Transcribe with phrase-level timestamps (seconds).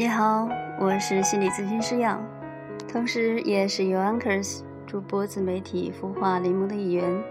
[0.00, 0.48] 你好，
[0.78, 2.26] 我是心理咨询师杨，
[2.90, 7.22] 同时也是 u Anchors 主播自媒体孵化联盟的一员。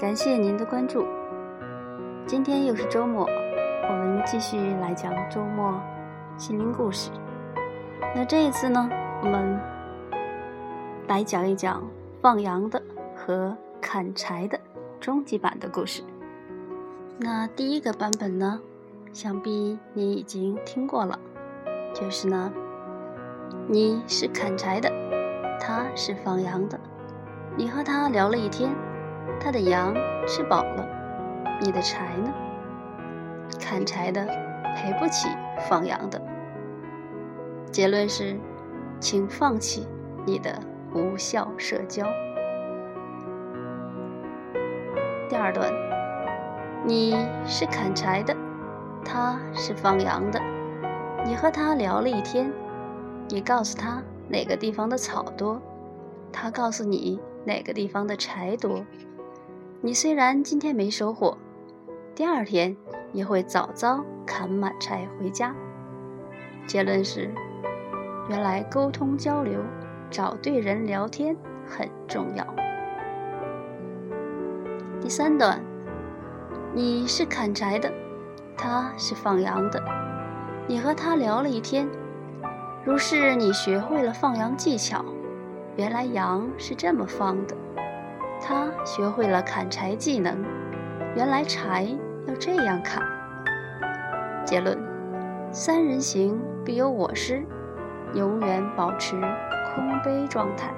[0.00, 1.06] 感谢您的关注。
[2.26, 3.24] 今天又是周末，
[3.88, 5.80] 我们继续来讲周末
[6.36, 7.12] 心灵故事。
[8.16, 8.90] 那这一次呢，
[9.22, 9.56] 我们
[11.06, 11.88] 来讲一讲
[12.20, 12.82] 放羊的
[13.14, 14.58] 和砍柴的
[14.98, 16.02] 终极版的故事。
[17.16, 18.60] 那第一个版本呢，
[19.12, 21.16] 想必你已经听过了。
[21.98, 22.52] 就是呢，
[23.66, 24.88] 你是砍柴的，
[25.58, 26.78] 他是放羊的。
[27.56, 28.70] 你和他聊了一天，
[29.40, 29.92] 他的羊
[30.24, 30.86] 吃饱了，
[31.60, 32.32] 你的柴呢？
[33.60, 34.24] 砍柴的
[34.76, 35.28] 赔不起
[35.68, 36.22] 放羊的。
[37.72, 38.38] 结论是，
[39.00, 39.88] 请放弃
[40.24, 40.56] 你的
[40.94, 42.06] 无效社交。
[45.28, 45.68] 第二段，
[46.84, 48.36] 你是砍柴的，
[49.04, 50.40] 他是放羊的。
[51.24, 52.50] 你和他聊了一天，
[53.28, 55.60] 你告诉他哪个地方的草多，
[56.32, 58.84] 他告诉你哪个地方的柴多。
[59.80, 61.36] 你虽然今天没收获，
[62.14, 62.76] 第二天
[63.12, 65.54] 也会早早砍满柴回家。
[66.66, 67.30] 结论是，
[68.28, 69.60] 原来沟通交流，
[70.10, 71.36] 找对人聊天
[71.66, 72.46] 很重要。
[75.00, 75.60] 第三段，
[76.74, 77.92] 你是砍柴的，
[78.56, 79.82] 他是放羊的。
[80.68, 81.88] 你和他聊了一天，
[82.84, 85.02] 如是你学会了放羊技巧，
[85.76, 87.56] 原来羊是这么放的；
[88.38, 90.44] 他学会了砍柴技能，
[91.16, 91.88] 原来柴
[92.26, 93.02] 要这样砍。
[94.44, 94.78] 结论：
[95.50, 97.42] 三人行必有我师，
[98.12, 99.18] 永远保持
[99.74, 100.70] 空杯状态。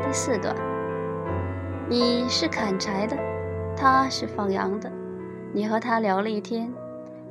[0.00, 0.54] 第四段，
[1.88, 3.16] 你是砍柴的，
[3.76, 4.88] 他是放羊的，
[5.52, 6.72] 你和他聊了一天。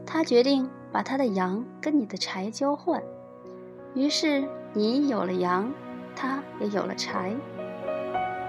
[0.05, 3.01] 他决定把他的羊跟你的柴交换，
[3.95, 4.43] 于是
[4.73, 5.71] 你有了羊，
[6.15, 7.33] 他也有了柴。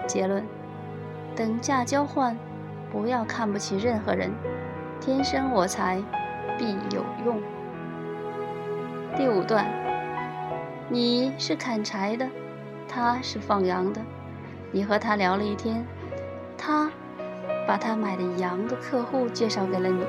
[0.06, 0.44] 结论：
[1.34, 2.37] 等价交换，
[2.93, 4.31] 不要看不起任何人。
[5.00, 6.03] 天生我材
[6.59, 7.41] 必有用。
[9.16, 9.66] 第五段，
[10.88, 12.28] 你是砍柴的，
[12.88, 14.00] 他是放羊的。
[14.70, 15.84] 你和他聊了一天，
[16.59, 16.91] 他
[17.66, 20.04] 把他买的羊的客户介绍给了你。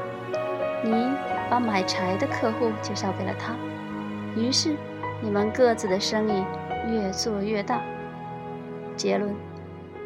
[0.84, 0.92] 你
[1.50, 3.56] 把买柴的客户介绍给了他，
[4.36, 4.76] 于是
[5.22, 6.44] 你们各自的生意
[6.90, 7.82] 越做越大。
[8.96, 9.34] 结论：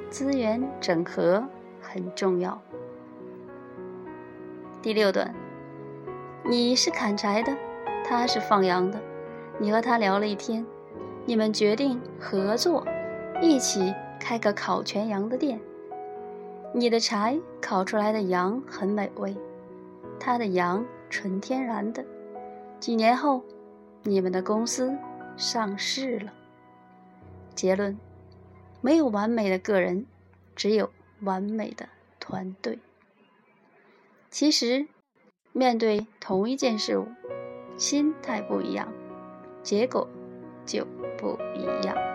[0.09, 1.44] 资源整合
[1.81, 2.59] 很重要。
[4.81, 5.33] 第六段，
[6.44, 7.55] 你是砍柴的，
[8.03, 8.99] 他是放羊的。
[9.57, 10.66] 你和他聊了一天，
[11.25, 12.85] 你们决定合作，
[13.41, 15.59] 一起开个烤全羊的店。
[16.73, 19.35] 你的柴烤出来的羊很美味。
[20.19, 22.06] 他的羊纯天然的，
[22.80, 23.44] 几年后，
[24.03, 24.97] 你们的公司
[25.36, 26.34] 上市了。
[27.56, 27.97] 结论：
[28.81, 30.06] 没有完美的个人，
[30.56, 31.90] 只有完美的
[32.20, 32.80] 团队。
[34.30, 34.88] 其实，
[35.52, 37.08] 面对同一件事物，
[37.78, 38.88] 心态不一样，
[39.64, 40.08] 结果
[40.66, 40.86] 就
[41.18, 42.09] 不一样。